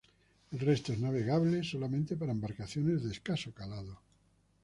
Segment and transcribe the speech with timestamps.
[0.49, 3.99] El resto es navegable solamente para embarcaciones de escaso calado.